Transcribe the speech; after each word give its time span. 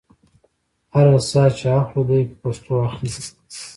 هر 0.93 1.07
ساه 1.29 1.47
چې 1.57 1.67
اخلو 1.79 2.01
دې 2.09 2.19
په 2.29 2.35
پښتو 2.41 2.73
اخلو. 2.87 3.09